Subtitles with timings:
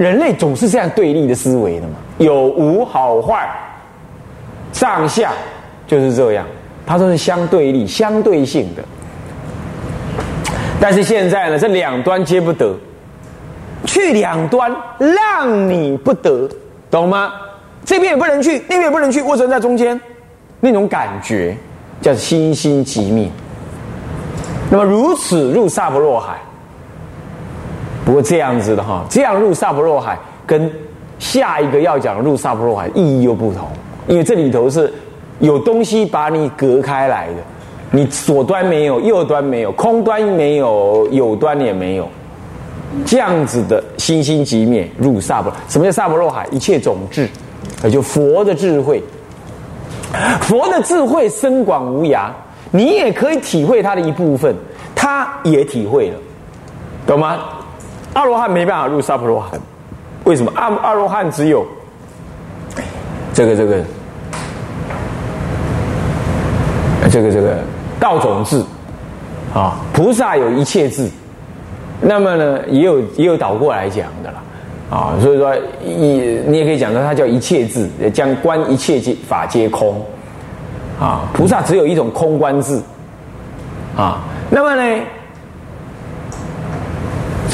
[0.00, 3.48] 人类总是这样对立的思维的嘛，有无好坏，
[4.72, 5.30] 上下
[5.86, 6.44] 就是这样，
[6.84, 8.82] 它都是相对立、相对性的。
[10.80, 12.76] 但是现在呢，这两端皆不得，
[13.84, 16.50] 去两端让你不得，
[16.90, 17.32] 懂吗？
[17.84, 20.00] 这边也不能去，那边也不能去，我只能在中间，
[20.58, 21.56] 那种感觉
[22.00, 23.30] 叫心心即灭。
[24.72, 26.34] 那么如此入萨婆若海。
[28.04, 30.70] 不过这样子的哈，这样入萨婆若海跟
[31.18, 33.66] 下一个要讲入萨婆若海意义又不同，
[34.06, 34.92] 因为这里头是
[35.38, 37.34] 有东西把你隔开来的，
[37.90, 42.06] 你左端没有，右端没有，空端没有，有端也没有，
[43.06, 45.50] 这样子的心心即灭入萨婆。
[45.68, 46.46] 什么叫萨婆若海？
[46.50, 47.26] 一切种智，
[47.82, 49.02] 也就佛的智慧，
[50.42, 52.28] 佛的智慧深广无涯，
[52.70, 54.54] 你也可以体会它的一部分，
[54.94, 56.18] 他也体会了，
[57.06, 57.38] 懂吗？
[58.14, 59.60] 阿罗汉没办法入萨婆罗汉，
[60.24, 60.50] 为什么？
[60.54, 61.66] 阿阿罗汉只有
[63.32, 63.84] 这个这个
[67.10, 67.58] 这个这个
[68.00, 68.62] 道种智
[69.52, 71.08] 啊，菩萨有一切智，
[72.00, 74.42] 那么呢，也有也有倒过来讲的啦
[74.90, 80.00] 啊，所以说一你也可以讲说，它叫一切智，将观一切皆法皆空
[81.00, 82.80] 啊，菩萨只有一种空观智
[83.96, 85.02] 啊，那么呢？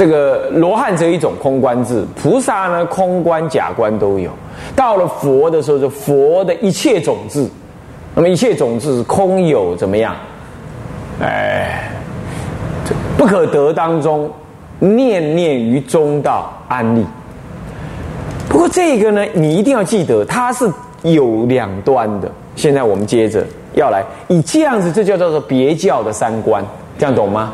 [0.01, 4.31] 这个罗汉这一种空观智，菩萨呢空观假观都有。
[4.75, 7.47] 到了佛的时候，就佛的一切种智，
[8.15, 10.17] 那么一切种智空有怎么样？
[11.21, 11.91] 哎，
[13.19, 14.31] 不可得当中，
[14.79, 17.05] 念念于中道安利。
[18.49, 20.67] 不过这个呢，你一定要记得，它是
[21.03, 22.33] 有两端的。
[22.57, 26.65] 现在我们接着要来以这样子，这就叫做别教的三观，
[26.99, 27.53] 这样懂吗？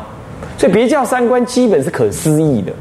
[0.57, 2.73] 所以别教三观基本是可思议的、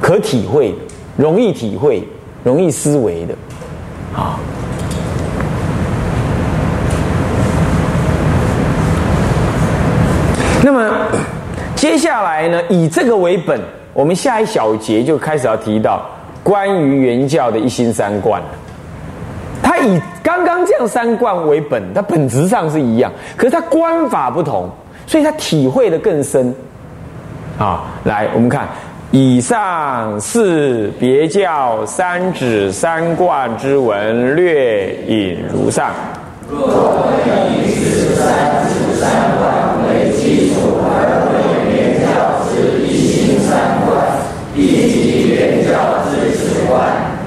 [0.00, 0.78] 可体会的、
[1.16, 2.02] 容易体会、
[2.42, 3.34] 容易思维的，
[4.16, 4.40] 啊。
[10.64, 10.90] 那么
[11.74, 13.60] 接下来呢，以这个为本，
[13.92, 16.08] 我们下一小节就开始要提到
[16.42, 18.40] 关于原教的一心三观。
[19.62, 24.70] 它以刚刚这样三观为本，它本质上是一样，可是它观法不同，
[25.06, 26.54] 所以它体会的更深。
[27.58, 28.66] 啊，来，我们看，
[29.12, 35.90] 以上是别教三指三观之文，略引如上。
[36.48, 36.58] 若
[37.50, 39.08] 以此三指三
[39.38, 39.44] 观
[39.86, 41.32] 为基础而对
[41.70, 42.08] 原教
[42.48, 43.94] 之一心三观，
[44.56, 45.70] 以及原教
[46.10, 46.82] 之止观，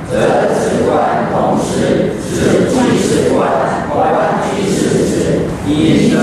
[0.09, 0.18] 则
[0.53, 2.75] 止观同时是即
[3.08, 3.47] 止观，
[3.94, 4.03] 观
[4.44, 6.19] 即是指，一三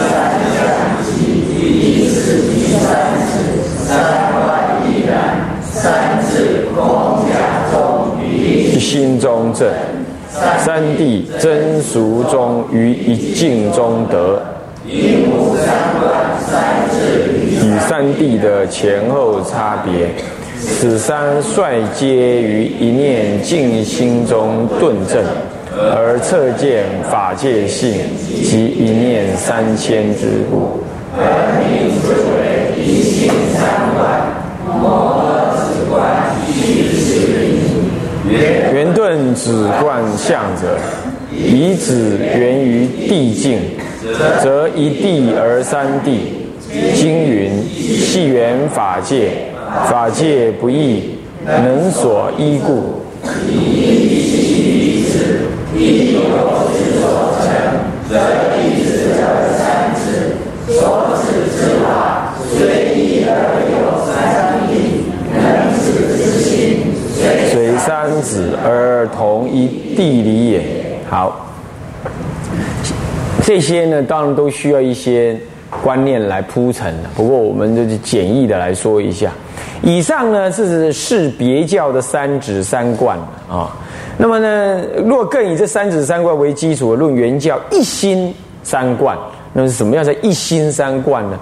[0.53, 0.61] 相
[1.03, 1.17] 即，
[1.57, 2.85] 一是即三
[3.31, 3.33] 指。
[3.85, 4.41] 三观
[4.87, 5.13] 亦然，
[5.61, 6.81] 三智空
[7.29, 7.31] 假
[7.71, 9.71] 中于一心中正，
[10.59, 14.43] 三谛真俗中于一境中得。
[14.85, 15.67] 因无三
[16.01, 16.13] 观
[16.45, 17.31] 三智
[17.65, 20.09] 与三谛的前后差别，
[20.61, 22.09] 此三率皆
[22.43, 25.23] 于一念静心中顿正，
[25.95, 27.93] 而测见法界性
[28.43, 30.83] 及一念三千之故。
[31.17, 33.63] 而名之为一心三
[33.95, 34.03] 观，
[34.81, 36.22] 摩诃止观
[38.33, 40.79] 圆顿止观相者，
[41.31, 43.59] 以止源于地境，
[44.43, 46.39] 则一地而三地。
[46.95, 49.33] 经云：系缘法界，
[49.91, 53.03] 法界不异，能所依故。
[53.51, 55.43] 以一止，
[55.77, 56.21] 亦有
[56.73, 57.53] 之所成，
[58.09, 58.17] 则
[58.57, 58.72] 一
[67.85, 69.67] 三子而同一
[69.97, 70.63] 地理也。
[71.11, 71.49] 好，
[73.43, 75.37] 这些呢，当然都需要一些
[75.83, 77.09] 观念来铺陈的。
[77.15, 79.33] 不过，我们就是简易的来说一下。
[79.83, 83.19] 以上呢，是是别教的三指三观
[83.51, 83.71] 啊。
[84.17, 89.19] 那么呢，若更以这三指三观为基础，论原教一心三观。
[89.53, 91.39] 那么是什么样的一心三观呢？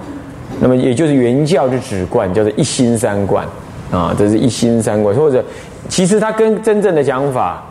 [0.58, 3.46] 那么也就是原教之止观，叫做一心三观
[3.90, 5.14] 啊，这是一心三观。
[5.14, 5.44] 或者
[5.88, 7.62] 其实它跟真正的讲法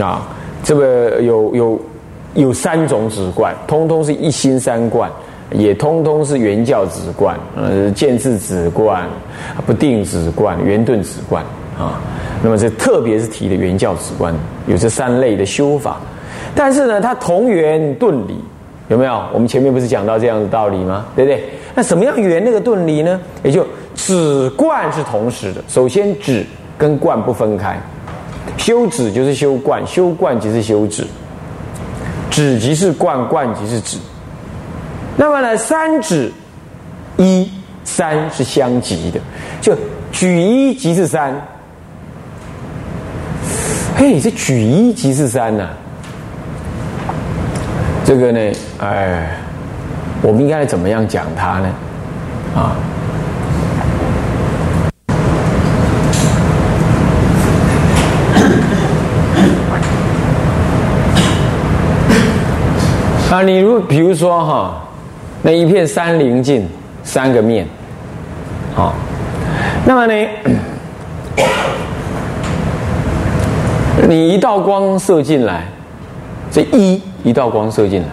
[0.00, 0.26] 啊，
[0.62, 1.80] 这个有有
[2.34, 5.10] 有三种止观，通通是一心三观，
[5.52, 9.06] 也通通是原教止观，呃，见智止观、
[9.66, 11.44] 不定止观、圆顿止观
[11.78, 12.00] 啊。
[12.42, 14.34] 那么这特别是提的原教止观，
[14.66, 16.00] 有这三类的修法，
[16.54, 18.36] 但是呢，它同源顿理。
[18.88, 19.22] 有没有？
[19.32, 21.06] 我们前面不是讲到这样的道理吗？
[21.14, 21.44] 对不对？
[21.74, 23.20] 那怎么样圆那个顿离呢？
[23.42, 25.62] 也就止观是同时的。
[25.68, 26.44] 首先，止
[26.76, 27.78] 跟观不分开，
[28.56, 31.06] 修止就是修观，修观即是修止，
[32.30, 33.98] 止即是观，观即是止。
[35.16, 36.32] 那么呢，三止
[37.16, 37.50] 一
[37.84, 39.20] 三是相即的，
[39.60, 39.76] 就
[40.10, 41.34] 举一即是三。
[43.96, 45.68] 嘿，这举一即是三呐，
[48.02, 49.36] 这个呢，哎，
[50.22, 51.68] 我们应该怎么样讲它呢？
[52.54, 52.76] 啊？
[63.30, 64.82] 啊，你如比如说哈，
[65.40, 66.68] 那一片山林镜，
[67.02, 67.64] 三个面，
[68.74, 68.92] 好，
[69.86, 70.28] 那么呢，
[74.08, 75.62] 你一道光射进来，
[76.50, 78.08] 这一一道光射进来，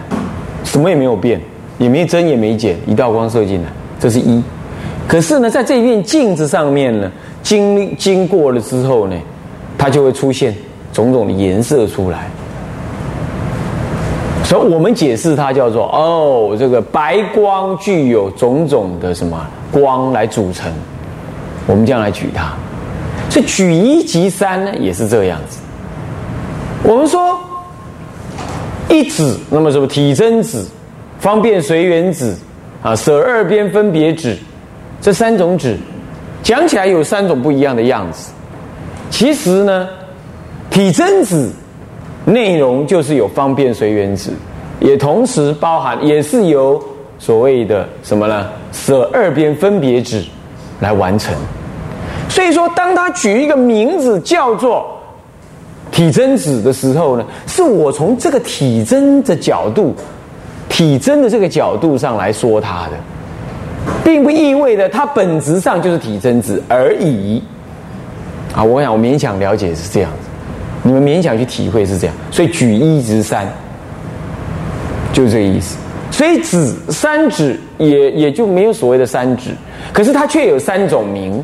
[0.62, 1.40] 什么也没有变，
[1.78, 4.42] 也没增也没减，一道光射进来，这是一。
[5.06, 7.10] 可是呢，在这一面镜子上面呢，
[7.42, 9.16] 经经过了之后呢，
[9.78, 10.54] 它就会出现
[10.92, 12.28] 种种的颜色出来。
[14.44, 19.38] 所以我们解释它叫做哦，这个白光具有种种的什么
[19.70, 20.72] 光来组成，
[21.66, 22.52] 我们这样来举它。
[23.30, 25.58] 所以举一即三呢，也是这样子。
[26.82, 27.38] 我们说
[28.88, 30.64] 一指，那么什么体真指、
[31.18, 32.34] 方便随缘指
[32.82, 34.36] 啊，舍二边分别指，
[35.00, 35.76] 这三种指
[36.42, 38.30] 讲起来有三种不一样的样子。
[39.10, 39.88] 其实呢，
[40.70, 41.48] 体真指。
[42.24, 44.30] 内容就是有方便随缘子，
[44.80, 46.78] 也同时包含，也是由
[47.18, 48.48] 所谓的什么呢？
[48.70, 50.22] 舍二边分别指
[50.78, 51.34] 来完成。
[52.28, 54.86] 所以说，当他举一个名字叫做
[55.90, 59.94] 体真子的时候呢，是我从这个体真的角度、
[60.78, 62.92] 体真的这个角度上来说它的，
[64.04, 67.42] 并不意味着它本质上就是体真子而已。
[68.54, 70.28] 啊，我想我勉强了解是这样子。
[70.84, 73.44] 你们勉强去体会是这样，所以举一直三，
[75.12, 75.76] 就是这个意思。
[76.12, 79.50] 所以指三指也也就没有所谓的三指，
[79.92, 81.42] 可是它却有三种名。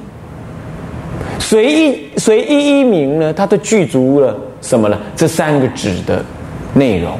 [1.40, 4.96] 随一随一一名呢，它都具足了什么呢？
[5.16, 6.24] 这三个指的
[6.72, 7.18] 内容。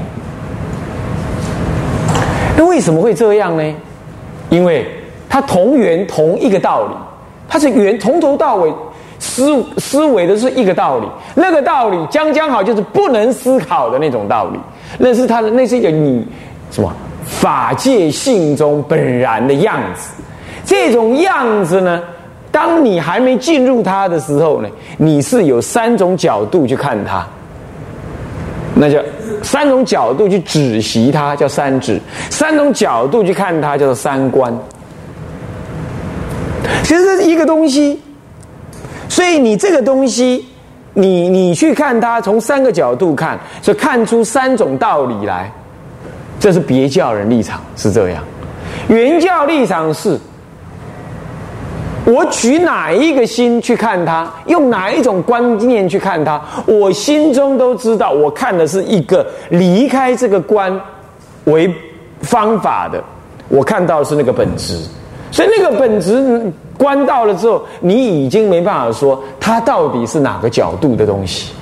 [2.57, 3.75] 那为什么会这样呢？
[4.51, 4.87] 因为
[5.29, 6.95] 它同源同一个道理，
[7.49, 8.73] 它是源从头到尾。
[9.21, 14.59] 思思维的是一个道理，那个道理将将好就是不能思考的那种道理，
[14.99, 16.27] 那是他的，那是一个你
[16.71, 16.93] 什么
[17.25, 20.11] 法界性中本然的样子。
[20.67, 22.03] 这种样子呢，
[22.51, 24.69] 当你还没进入它的时候呢，
[24.99, 27.27] 你是有三种角度去看它，
[28.75, 28.99] 那叫
[29.43, 31.99] 三种角度去指习它，叫三指；
[32.31, 34.57] 三种角度去看它，叫做三观。
[36.83, 38.01] 其实是一个东西。
[39.09, 40.45] 所以你这个东西，
[40.95, 45.51] 你你去看它，从三个角度看，就看出三种道理来。
[46.41, 48.23] 这是别教人立场是这样，
[48.89, 50.19] 原教立场是：
[52.07, 60.79] 我举哪一个心去看它，用哪一种观念去看它，我心中都知道，我看的是一个离开这个观
[61.45, 61.73] 为
[62.21, 63.03] 方法的，
[63.49, 64.79] 我看到的是那个本质。
[65.31, 71.53] 所以那个本质关到了之后，你已经没办法说它到底是哪个角度的东西。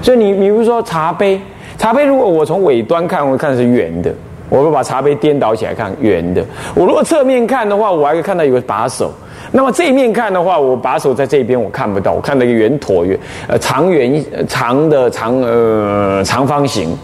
[0.00, 1.40] 所以你，比如说茶杯，
[1.76, 4.14] 茶杯如果我从尾端看，我看是圆的，
[4.48, 6.42] 我会把茶杯颠倒起来看圆的。
[6.74, 9.12] 我如果侧面看的话，我还可以看到有个把手。
[9.50, 16.96] 那么这一面看的话，我把手在这边我看不到，我看到一个圆椭圆，呃，长圆长的长呃长方形，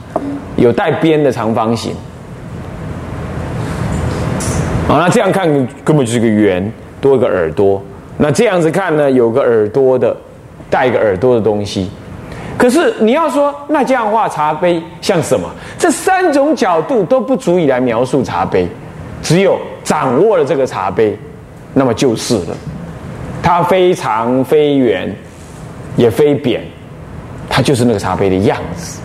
[0.56, 1.92] 有带边的长方形。
[4.86, 5.48] 啊，那这样看
[5.82, 6.70] 根本就是个圆，
[7.00, 7.82] 多一个耳朵。
[8.18, 10.14] 那这样子看呢，有个耳朵的，
[10.68, 11.90] 带一个耳朵的东西。
[12.56, 15.48] 可是你要说，那这样画茶杯像什么？
[15.76, 18.68] 这三种角度都不足以来描述茶杯，
[19.22, 21.18] 只有掌握了这个茶杯，
[21.74, 22.56] 那么就是了。
[23.42, 25.14] 它非长非圆，
[25.96, 26.62] 也非扁，
[27.50, 29.00] 它就是那个茶杯的样子。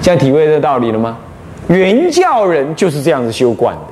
[0.00, 1.18] 现在体会这道理了吗？
[1.66, 3.82] 原教人就是这样子修观的。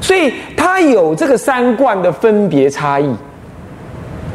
[0.00, 3.12] 所以他有这个三观的分别差异，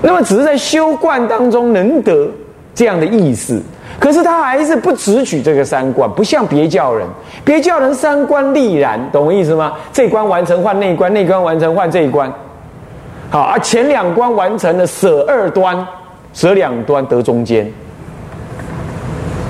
[0.01, 2.29] 那么只是在修观当中能得
[2.75, 3.61] 这样的意思，
[3.97, 7.07] 可是他还是不只取这个三观，不像别教人，
[7.45, 9.73] 别教人三观立然，懂我意思吗？
[9.93, 12.31] 这关完成换那关，那关完成换这一关，
[13.33, 15.75] 好，而前两关完成了舍二端，
[16.33, 17.67] 舍两端得中间，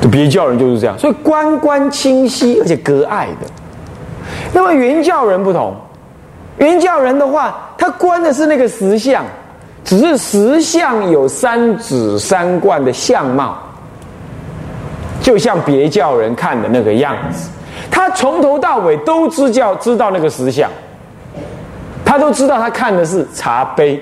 [0.10, 3.48] 别教人就是这样，所以关关清晰而且隔爱的，
[4.54, 5.76] 那么原教人不同。
[6.60, 9.26] 原教人的话，他观的是那个实相，
[9.84, 13.58] 只是实相有三指三观的相貌，
[15.22, 17.50] 就像别教人看的那个样子。
[17.92, 20.70] 他从头到尾都知教知道那个实相，
[22.14, 24.00] 他都知道他看的是茶杯，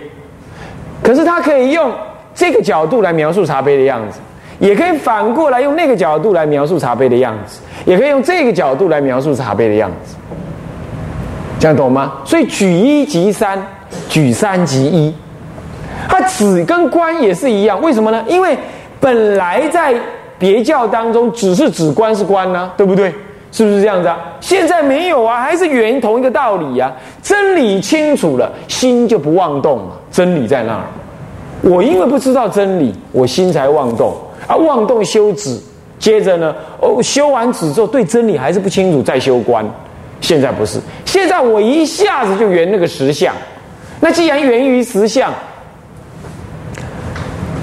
[1.01, 1.89] 可是他可以用
[2.35, 4.19] 这个角度来描述茶杯的样子，
[4.59, 10.17] 也可以反过来用那个角度来描述茶杯的样子，也可以用这个角度来描述茶杯的样子，
[11.57, 12.15] 这样懂吗？
[12.25, 13.57] 所以举一即三，
[14.09, 15.15] 举三即一，
[16.09, 18.21] 它止跟观也是一样，为什么呢？
[18.27, 18.57] 因为
[18.99, 19.95] 本来在
[20.37, 23.15] 别教当中，只是指观是观呢，对不对？
[23.51, 24.17] 是不是这样子啊？
[24.39, 26.91] 现在没有啊，还是圆同一个道理呀。
[27.21, 29.99] 真理清楚了，心就不妄动了。
[30.09, 30.83] 真理在那儿，
[31.61, 34.15] 我因为不知道真理，我心才妄动
[34.47, 34.55] 啊。
[34.55, 35.59] 妄动修止，
[35.99, 39.65] 接着呢，哦，修完止之后，对真理还是不清楚，再修观。
[40.21, 43.35] 现在不是，现在我一下子就圆那个实相。
[43.99, 45.33] 那既然源于实相，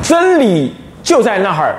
[0.03, 1.75] 真理就在那儿。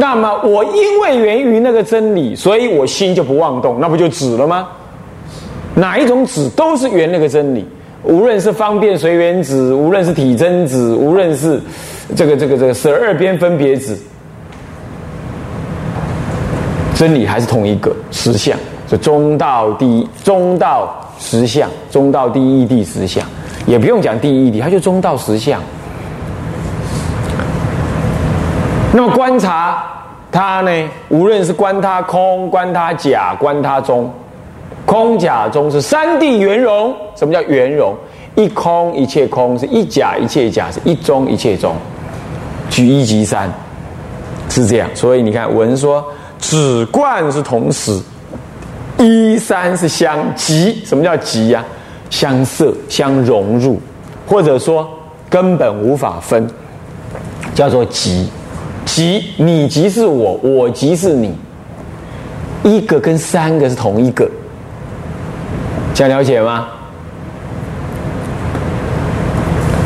[0.00, 4.68] 那么我因为源于那个真理，所以我心就不妄动，那不就止了吗？
[5.74, 7.66] 哪一种止都是缘那个真理，
[8.04, 11.60] 无论是方便随缘止，无论是体真止，无论是
[12.14, 13.98] 这个这个这个十二边分别止，
[16.94, 18.56] 真理还是同一个实相，
[18.88, 23.26] 是中道第一中道实相，中道第一地实相，
[23.66, 25.60] 也不用讲第一地，它就中道实相。
[28.90, 29.84] 那么观察
[30.32, 30.70] 它呢？
[31.10, 34.10] 无论是观它空、观它假、观它中，
[34.86, 36.94] 空假中是三谛圆融。
[37.14, 37.94] 什么叫圆融？
[38.34, 41.74] 一空一切空，是一假一切假，是一中一切中。
[42.70, 43.50] 举一即三，
[44.48, 44.88] 是这样。
[44.94, 46.04] 所以你看，文说
[46.38, 48.00] 止观是同时，
[48.98, 50.82] 一三是相即。
[50.84, 51.64] 什么叫即呀？
[52.10, 53.78] 相摄、相融入，
[54.26, 54.88] 或者说
[55.28, 56.48] 根本无法分，
[57.54, 58.30] 叫做即。
[58.88, 61.32] 即你即是我，我即是你，
[62.64, 64.28] 一个跟三个是同一个，
[65.94, 66.66] 想了解吗？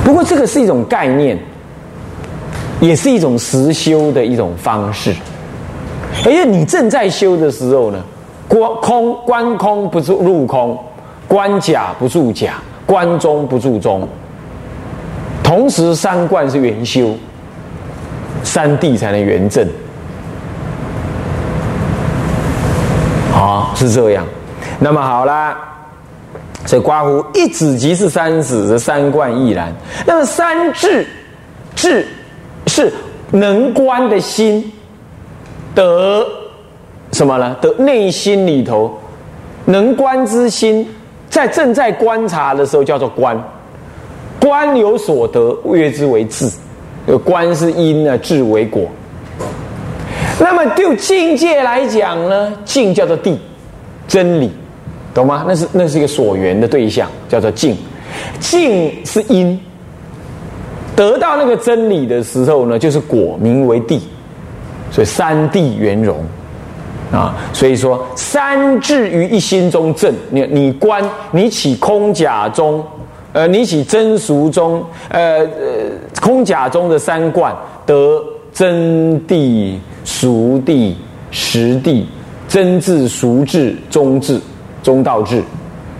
[0.05, 1.39] 不过这个是一种概念，
[2.81, 5.13] 也是一种实修的一种方式。
[6.25, 8.03] 而且你正在修的时候呢，
[8.49, 10.79] 观空观空不住入空，
[11.27, 12.55] 观假不住假，
[12.87, 14.09] 观中不住中，
[15.43, 17.15] 同时三观是圆修。
[18.43, 19.67] 三地才能圆正，
[23.33, 24.25] 好是这样。
[24.79, 25.57] 那么好啦，
[26.67, 29.73] 所以刮胡一指即是三指，这三观亦然。
[30.07, 31.07] 那么三智，
[31.75, 32.07] 智
[32.67, 32.93] 是
[33.31, 34.73] 能观的心
[35.75, 36.27] 得
[37.13, 37.57] 什么呢？
[37.61, 38.99] 得内心里头
[39.65, 40.87] 能观之心，
[41.31, 43.41] 在正在观察的时候叫做观，
[44.41, 46.51] 观有所得，约之为智。
[47.07, 48.89] 有观是因呢，智为果。
[50.39, 53.39] 那么就境界来讲呢，境叫做地，
[54.09, 54.51] 真理，
[55.15, 55.45] 懂吗？
[55.47, 57.77] 那是那是一个所缘的对象，叫做境。
[58.41, 59.59] 境是因，
[60.97, 64.01] 得到那个真理的时候呢，就是果，名为地。
[64.91, 66.23] 所以三地圆融
[67.11, 70.13] 啊，所以说三智于一心中正。
[70.31, 72.85] 你你观，你起空假中。
[73.33, 75.47] 呃，你起真俗中，呃呃，
[76.21, 77.55] 空假中的三观
[77.87, 78.23] 得
[78.53, 80.93] 真谛、俗谛、
[81.31, 82.05] 实谛，
[82.47, 84.39] 真智、俗智、中智、
[84.83, 85.43] 中道智，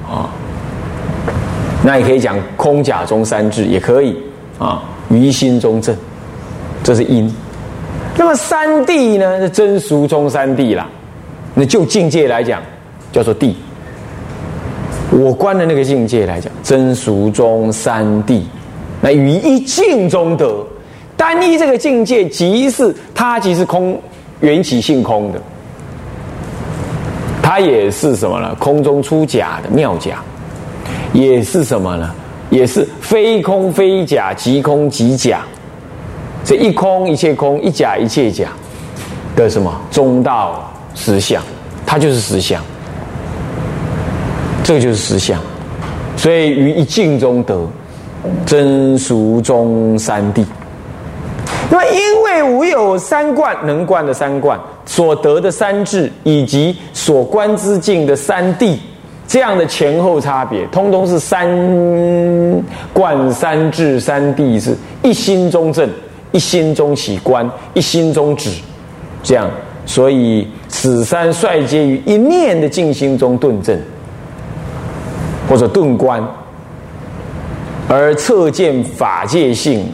[0.07, 0.29] 啊，
[1.83, 4.15] 那也可以讲空假中三智，也可以
[4.59, 5.97] 啊，于心中正，
[6.83, 7.35] 这是因。
[8.15, 9.41] 那么三谛呢？
[9.41, 10.87] 是真俗中三谛啦。
[11.55, 12.63] 那就境界来讲，
[13.11, 13.55] 叫做谛。
[15.13, 18.41] 我观的那个境界来讲，真俗中三谛，
[19.03, 20.67] 那于一境中得，
[21.19, 24.01] 单一这个境界即是它，即是空，
[24.41, 25.39] 缘起性空的，
[27.43, 28.55] 它也是什么呢？
[28.59, 30.23] 空中出假的妙假，
[31.13, 32.11] 也是什么呢？
[32.49, 35.43] 也是非空非假，即空即假，
[36.43, 38.49] 这一空一切空，一假一切假
[39.37, 41.43] 的什么中道实相，
[41.85, 42.63] 它就是实相。
[44.65, 45.41] 这个就是实相，
[46.17, 47.69] 所以于一境中得
[48.47, 50.45] 真俗中三谛。
[51.69, 58.77] 那么，因为无有三观能观的三观所得的三智，以及所观之境的三谛，
[59.27, 61.45] 这样的前后差别，通通是三
[62.93, 65.89] 观、三智、三谛，是一心中正，
[66.31, 68.51] 一心中起观，一心中止，
[69.25, 69.51] 这样，
[69.87, 73.77] 所以此三率皆于一念的静心中顿正。
[75.53, 76.27] 或者顿观，
[77.87, 79.85] 而测见法界性，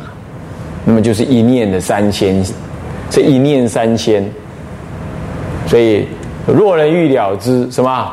[0.84, 2.40] 那么就是一念的三千，
[3.10, 4.24] 这一念三千，
[5.66, 6.06] 所以
[6.46, 8.08] 若人欲了之，什么？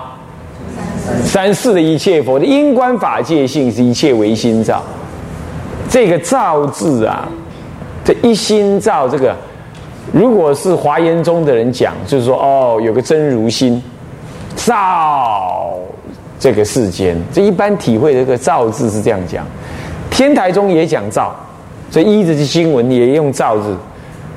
[1.23, 4.81] 三世的一切佛的因观法界性是一切唯心造。
[5.87, 7.27] 这个造字啊，
[8.03, 9.35] 这一心造这个，
[10.11, 13.79] 如果是华严宗的人讲，就是说哦，有个真如心
[14.55, 15.77] 造
[16.45, 17.19] 这个世间。
[17.33, 19.43] 这一般体会这个造字是这样讲。
[20.11, 21.35] 天台中也讲造，
[21.89, 23.75] 所以一直是经文也用造字。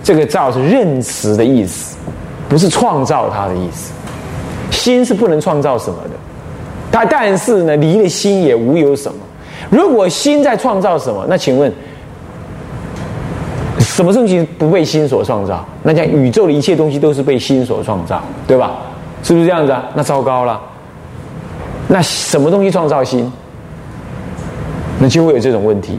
[0.03, 1.99] 这个造是认识的意思，
[2.49, 3.93] 不是创造它的意思。
[4.71, 6.11] 心是不能创造什么的。
[6.91, 9.19] 它但是呢，离了心也无有什么。
[9.69, 11.71] 如果心在创造什么，那请问，
[13.81, 15.63] 什么东西不被心所创造？
[15.83, 18.79] 那讲宇宙的一切东西都是被心所创造，对吧？
[19.23, 19.85] 是不是这样子啊？
[19.95, 20.59] 那糟糕了。
[21.89, 23.31] 那什么东西创造心？
[25.01, 25.99] 那就会有这种问题，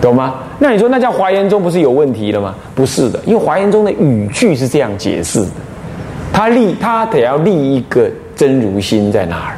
[0.00, 0.36] 懂吗？
[0.58, 2.54] 那你说，那叫华严中不是有问题了吗？
[2.74, 5.50] 不是的，因为华严中的语句是这样解释的，
[6.32, 9.54] 他立他得要立一个真如心在那儿。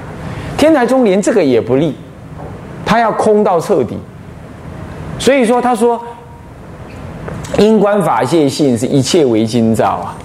[0.57, 1.95] 天台中连这个也不立，
[2.85, 3.97] 他要空到彻底。
[5.21, 6.01] 所以说，他说
[7.59, 10.17] 因观法界性是一切为心造啊，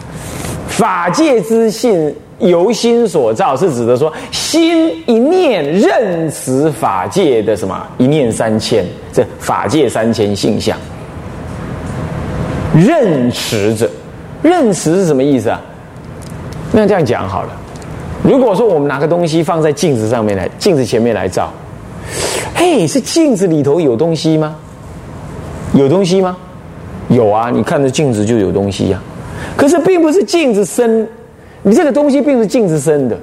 [0.68, 10.78] 法界之性由心所造，是指的说心一念认识法界的什么一念三千，这法界三千性相，
[12.76, 13.90] 认识着，
[14.42, 15.60] 认识是什么意思啊？
[16.72, 17.50] 那这样讲好了。
[18.24, 21.52] 如果说我们拿个东西放在镜子上面来，镜子前面来照，
[22.54, 24.56] 嘿，是镜子里头有东西吗？
[25.74, 26.36] 有东西吗？
[27.10, 29.02] 有啊，你看着镜子就有东西呀。
[29.56, 31.08] 可是并不是镜子生，
[31.68, 33.18] 你这个东西并不是镜子生的，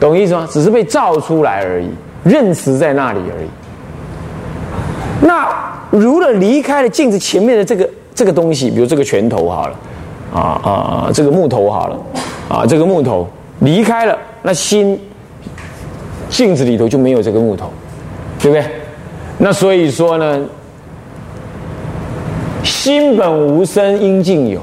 [0.00, 0.48] 懂意思吗？
[0.50, 1.86] 只是被照出来而已，
[2.24, 3.46] 认识在那里而已。
[5.24, 5.48] 那
[5.92, 9.78] 如果离开了镜子前面的这个这个东西，比如这个拳头好了，
[10.34, 11.96] 啊啊，这个木头好了，
[12.48, 13.28] 啊，这个木头。
[13.60, 14.98] 离开了，那心
[16.28, 17.70] 镜子里头就没有这个木头，
[18.40, 18.66] 对不对？
[19.38, 20.40] 那所以说呢，
[22.64, 24.60] 心本无生，应尽有。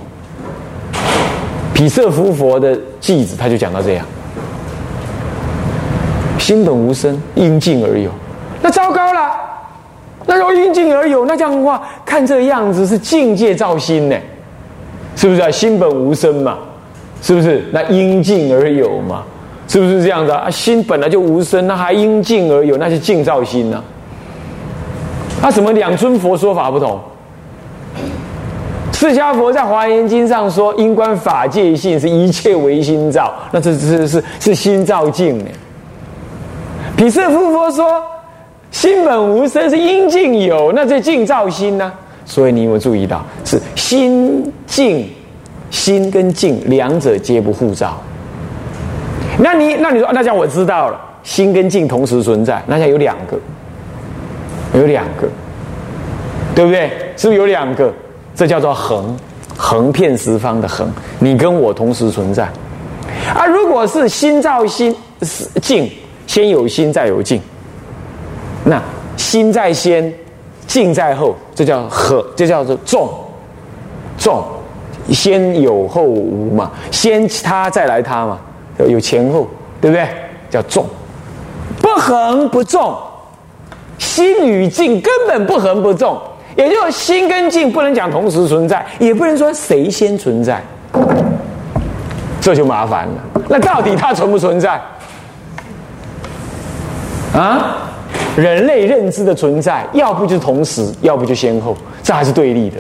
[1.80, 4.06] 毗舍夫佛的偈子他就讲到这样：
[6.38, 8.12] 心本无生，应尽而有。
[8.62, 9.32] 那糟糕了，
[10.26, 14.18] 那要应尽而有，那这样的话，看这样子是境界造心呢，
[15.16, 15.50] 是不是啊？
[15.50, 16.58] 心本无生嘛。
[17.22, 17.64] 是不是？
[17.72, 19.24] 那因尽而有嘛？
[19.70, 20.50] 是不是这样的啊？
[20.50, 23.82] 心本来就无生，那还因尽而有，那是尽造心呢？
[25.42, 27.00] 那什么两尊佛说法不同？
[29.00, 35.46] 释迦佛在华严经上说，因观法界性是一切唯心造，那这这是是心造境呢。
[36.98, 38.04] 毗舍夫佛说，
[38.72, 41.90] 心本无生是因尽有，那这尽造心呢？
[42.26, 45.10] 所以你有没有注意到是心境。
[45.70, 48.02] 心跟境两者皆不互照，
[49.38, 53.38] 那你那你说那这样我知道了，心跟境同时存在，那这样有两个，
[54.74, 55.30] 有两个，
[56.56, 56.90] 对不对？
[57.16, 57.94] 是不是有两个？
[58.40, 59.14] 这叫做横，
[59.58, 62.46] 横遍十方的横，你跟我同时存在。
[63.36, 65.92] 啊，如果是心造心是境，
[66.26, 67.42] 先有心再有境，
[68.64, 68.82] 那
[69.18, 70.14] 心在先，
[70.66, 73.10] 境在后，这叫合，这叫做重，
[74.18, 74.42] 重。
[75.12, 78.40] 先有后无嘛，先他再来他嘛，
[78.78, 79.50] 有前后，
[79.82, 80.08] 对不对？
[80.50, 80.86] 叫重，
[81.82, 82.96] 不横不重，
[83.98, 86.18] 心与境根本不横不重，
[86.60, 90.62] 也就是心跟境不能讲同时存在，也不能说谁先存在，
[92.42, 93.42] 这就麻烦了。
[93.48, 94.78] 那到底它存不存在？
[97.34, 97.78] 啊，
[98.36, 102.76] 人类认知的存在，要不就同时，要不就先后，这还是对立的。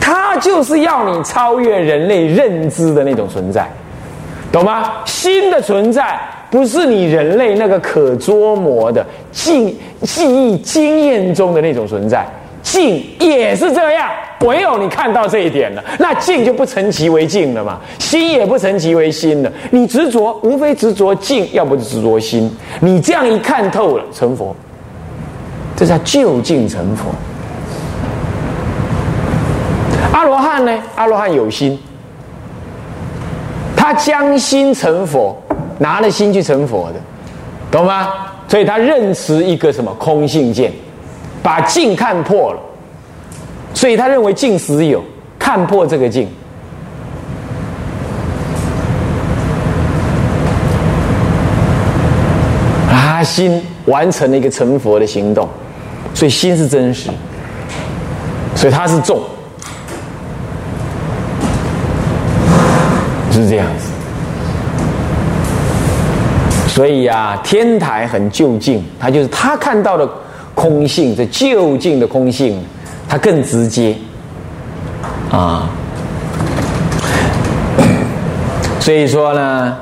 [0.00, 3.68] 它就是要你超越人类认知的那种存在，
[4.50, 4.90] 懂吗？
[5.04, 6.18] 心的存在
[6.50, 12.26] 不是你人类那个可捉摸的记记忆经验中的那种存在，
[12.64, 14.10] 静也是这样。
[14.40, 19.52] 唯有你看到这一点了，那静就不成其为静了嘛，心也不成其为心了。
[19.70, 22.50] 你执着，无非执着静，要不就执着心。
[22.80, 24.54] 你这样一看透了，成佛，
[25.76, 27.04] 这叫就近成佛。
[30.12, 30.78] 阿罗汉呢？
[30.96, 31.78] 阿罗汉有心，
[33.76, 35.34] 他将心成佛，
[35.78, 37.00] 拿了心去成佛的，
[37.70, 38.08] 懂吗？
[38.46, 40.70] 所以他认识一个什么空性见，
[41.44, 42.60] 把镜看破了，
[43.74, 45.04] 所以他认为镜实有，
[45.38, 46.26] 看破这个镜，
[52.90, 55.46] 啊，心完成了一个成佛的行动，
[56.14, 57.10] 所以心是真实，
[58.56, 59.20] 所以他是重。
[63.30, 63.90] 是这样子。
[66.68, 70.08] 所以呀，天台很就近，他就是他看到的
[70.64, 72.58] 空性，这就近的空性，
[73.06, 73.94] 它更直接
[75.30, 75.68] 啊。
[78.80, 79.76] 所以说呢，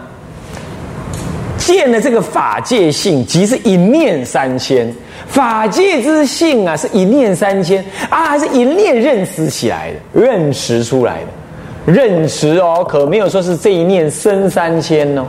[1.57, 4.92] 见了这个法界性，即是一念三千。
[5.29, 15.25] 法界之性啊，是一念三千啊，还是一念认识起来的，认识出来的，认识哦，可没有说是这一念生三千哦。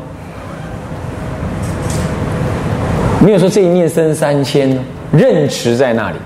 [3.21, 4.79] 没有说这一念生三千哦，
[5.13, 6.17] 认持在那里，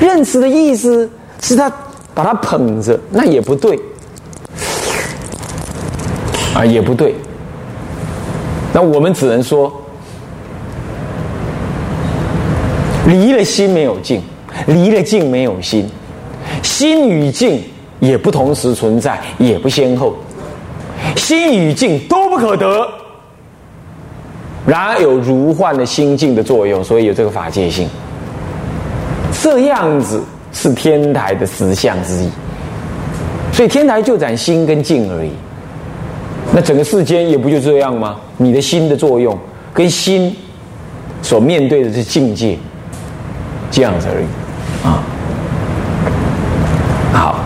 [0.00, 1.08] 认持的意思
[1.40, 1.72] 是他
[2.12, 3.78] 把他捧着，那也不对，
[6.52, 7.14] 啊也不对，
[8.72, 9.72] 那我们只能说，
[13.06, 14.20] 离了心没有境，
[14.66, 15.88] 离了境没有心，
[16.60, 17.62] 心与境
[18.00, 20.16] 也不同时存在，也不先后，
[21.14, 22.84] 心与境都不可得。
[24.66, 27.88] 然而有如幻的心境的作用，所以有这个法界性。
[29.44, 30.22] 这样子
[30.54, 32.30] 是天台的实相之一。
[33.52, 35.28] 所以天台就展心跟境而已。
[36.50, 38.16] 那整个世间也不就这样吗？
[38.38, 39.38] 你的心的作用
[39.74, 40.34] 跟心
[41.20, 42.58] 所面对的是境界，
[43.70, 44.24] 这样子而已。
[44.82, 45.04] 啊，
[47.12, 47.40] 好。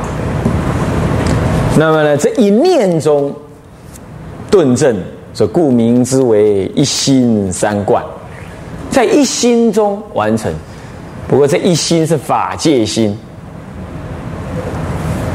[1.77, 3.35] 那么呢，这一念中
[4.49, 4.97] 顿证。
[5.35, 8.05] 这故名之为一心三观，
[8.89, 10.53] 在一心中完成。
[11.29, 13.17] 不过这一心是法界心，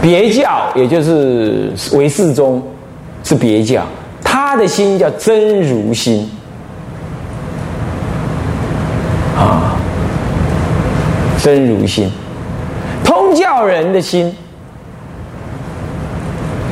[0.01, 2.61] 别教也就是唯识宗
[3.23, 3.83] 是别教，
[4.23, 6.27] 他的心叫真如心
[9.37, 9.77] 啊，
[11.41, 12.11] 真如心。
[13.03, 14.35] 通教人的心。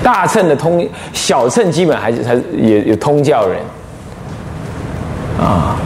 [0.03, 3.59] 大乘的通，小乘基本还是还是也有通教人
[5.39, 5.77] 啊，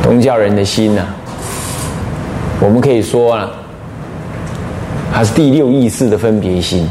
[0.00, 1.04] 通教人的心呢，
[2.60, 3.48] 我们可以说啊，
[5.14, 6.88] 它是第六意识的分别心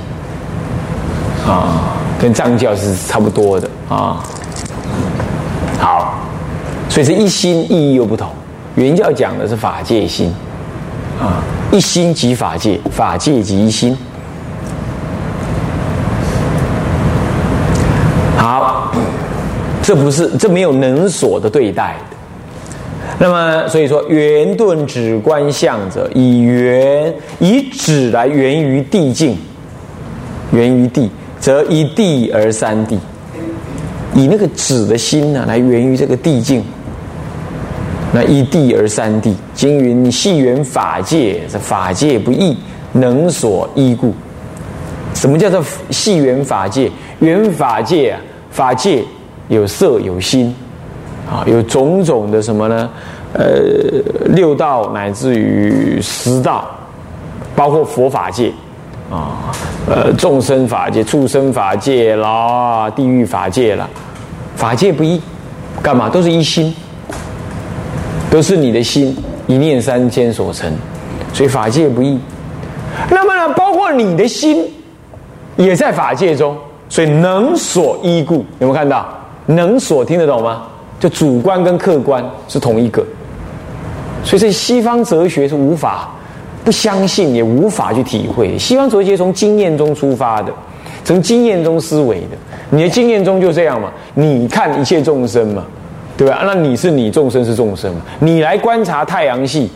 [1.46, 4.24] 啊，跟藏教是差不多的啊。
[5.80, 6.16] 好，
[6.90, 8.30] 所以这一心意义又不同。
[8.76, 10.34] 原教讲的是法界心
[11.20, 13.98] 啊，一心即法界，法界即一心。
[18.38, 18.92] 好
[19.82, 22.17] 这不是，这没有能所的对待的。
[23.20, 29.36] 那么，所以说，圆顿指观相者，以圆以指来源于地境，
[30.52, 33.00] 源于地，则一地而三地。
[34.14, 36.64] 以那个指的心呢，来源于这个地境，
[38.14, 39.36] 那一地而三地。
[39.56, 42.56] 经云系缘法界，这法界不异，
[42.92, 44.14] 能所依故。
[45.16, 46.92] 什么叫做系缘法界？
[47.20, 48.20] 缘法界啊，
[48.52, 49.04] 法界。
[49.50, 50.54] 有色有心，
[51.30, 52.90] 啊，有种种的什么呢？
[53.34, 53.46] 呃，
[54.28, 56.66] 六道乃至于十道，
[57.54, 58.52] 包括佛法界，
[59.12, 59.52] 啊，
[59.90, 63.88] 呃，众生法界、畜生法界啦，地狱法界啦，
[64.56, 65.22] 法界不一，
[65.84, 66.10] 干嘛？
[66.10, 66.74] 都是一心，
[68.32, 69.16] 都是你的心
[69.48, 70.72] 一念三千所成，
[71.34, 72.18] 所以法界不一。
[73.12, 74.66] 那么呢，包括你的心
[75.58, 79.06] 也在法界中，所以能所依故，有没有看到？
[79.46, 80.63] 能所听得懂吗？
[81.00, 83.06] 就主观跟客观是同一个，
[84.24, 86.10] 所以这西方哲学是无法
[86.64, 88.58] 不相信，也无法去体会。
[88.58, 90.52] 西方哲学从经验中出发的，
[91.04, 92.38] 从经验中思维的。
[92.72, 93.92] 你的经验中就这样嘛？
[94.16, 95.64] 你看一切众生嘛，
[96.18, 96.42] 对吧？
[96.44, 98.02] 那你是你，众生是众生嘛？
[98.20, 99.70] 你来观察太阳系，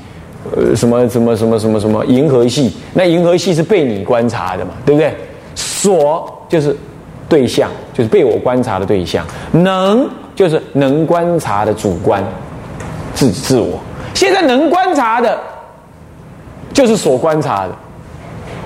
[0.55, 2.73] 呃，什么什么什么什么什么银河系？
[2.93, 4.71] 那银河系是被你观察的嘛？
[4.85, 5.13] 对不对？
[5.55, 6.75] 所就是。
[7.29, 10.05] 对象就是被我观察的对象，能
[10.41, 12.23] 就是能观察的主观
[13.13, 13.79] 自自我。
[14.15, 15.39] 现在能观察的，
[16.73, 17.75] 就是所观察的。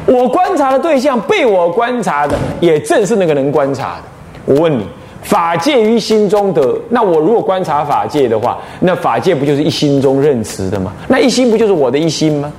[0.06, 4.04] 我观察的对象被我观察的，也正是那个能观察的。
[4.46, 4.88] 我问你，
[5.22, 10.94] 法界于心中得，那我如果观察法界的话，那法界不就是一心中认识的吗？
[11.10, 12.50] 那一心不就是我的一心吗？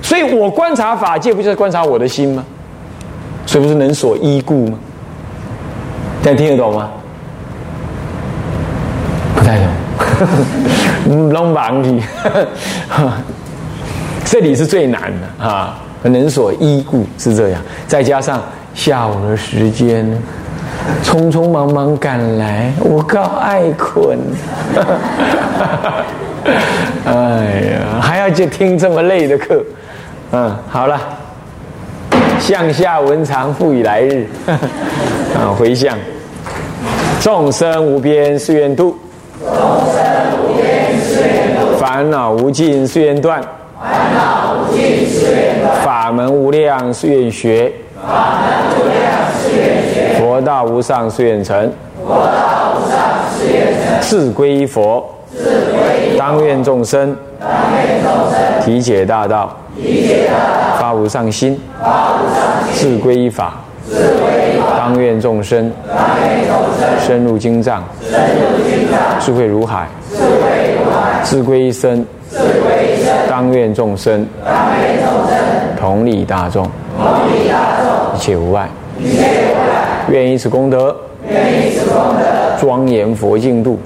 [0.00, 2.42] 所以我观察法界，不就是观察我的心吗？
[3.44, 4.78] 所以不是能所依故吗？
[6.22, 6.88] 大家听得懂吗？
[9.98, 12.02] 不 太懂，弄忙你。
[14.24, 18.42] 这里是最难的啊，能所依故是这样，再加上
[18.74, 20.06] 下午的时间，
[21.04, 24.18] 匆匆忙忙赶来，我告爱困。
[27.04, 27.12] 哎
[27.72, 29.62] 呀，还要去听这么累的课，
[30.32, 30.98] 嗯，好了，
[32.40, 34.26] 向下文长复以来日，
[35.36, 35.96] 啊，回向。
[37.20, 38.98] 众生无边誓愿度，
[39.44, 39.52] 众
[39.92, 39.98] 生
[40.38, 43.42] 无边誓愿度；烦恼无尽誓愿断，
[43.80, 47.72] 烦恼无尽誓愿断；法门无量誓愿学，
[48.06, 49.00] 法门无量
[49.40, 51.72] 誓愿学；佛道无上誓愿成，
[52.06, 52.98] 佛道无上
[53.36, 60.32] 誓愿成；自归依佛，自归依；当愿众生，当愿众生体解大道，体解大
[60.76, 63.61] 道；发无上心，发无上自心；归依法，自归依法；
[64.76, 65.70] 当愿众生，
[67.06, 67.82] 深入经藏，
[69.20, 74.26] 智慧如海，智慧如海；自归一生，自归一生；当愿众生，
[75.78, 76.64] 同理大众，
[78.14, 78.68] 一切无碍。
[80.08, 80.94] 愿以此功德，
[82.60, 83.78] 庄严佛净土，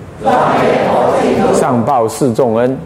[1.54, 2.76] 上报四重恩，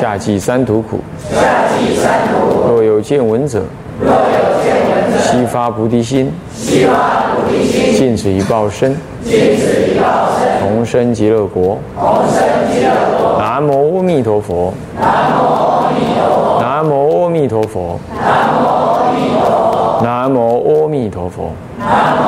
[0.00, 1.00] 下济三途苦。
[1.30, 1.36] 下
[1.78, 2.72] 济三途。
[2.72, 3.62] 若有见闻者，
[4.00, 4.16] 若有
[4.64, 4.87] 见闻者，
[5.30, 6.92] 悉发菩提心，悉发
[7.34, 11.78] 菩提心，尽此一报身，尽此一报身，同生极乐国。
[11.98, 12.38] 同生
[12.72, 13.38] 极乐国。
[13.38, 14.72] 南无阿弥陀佛。
[14.98, 15.42] 南无
[15.84, 16.58] 阿弥陀佛。
[16.62, 18.00] 南无阿弥陀佛。
[18.10, 20.00] 南无阿弥陀佛。
[20.02, 21.52] 南无阿弥陀佛。
[21.78, 22.24] 南无